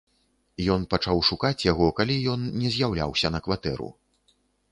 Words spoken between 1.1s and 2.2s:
шукаць яго, калі